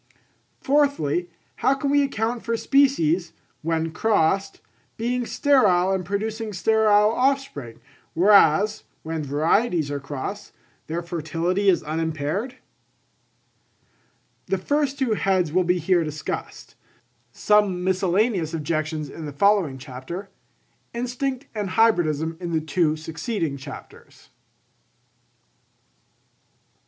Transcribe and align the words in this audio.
Fourthly, 0.61 1.29
how 1.57 1.75
can 1.75 1.91
we 1.91 2.01
account 2.01 2.41
for 2.41 2.57
species, 2.57 3.33
when 3.61 3.91
crossed, 3.91 4.59
being 4.97 5.27
sterile 5.27 5.91
and 5.91 6.03
producing 6.03 6.53
sterile 6.53 7.11
offspring, 7.11 7.79
whereas, 8.15 8.83
when 9.03 9.23
varieties 9.23 9.91
are 9.91 9.99
crossed, 9.99 10.53
their 10.87 11.03
fertility 11.03 11.69
is 11.69 11.83
unimpaired? 11.83 12.55
The 14.47 14.57
two 14.57 14.63
first 14.65 14.99
heads 14.99 15.53
will 15.53 15.63
be 15.63 15.77
here 15.77 16.03
discussed; 16.03 16.73
some 17.31 17.83
miscellaneous 17.83 18.55
objections 18.55 19.07
in 19.07 19.27
the 19.27 19.31
following 19.31 19.77
chapter; 19.77 20.31
Instinct 20.95 21.45
and 21.53 21.69
Hybridism 21.69 22.37
in 22.39 22.53
the 22.53 22.59
two 22.61 22.95
succeeding 22.95 23.55
chapters. 23.55 24.29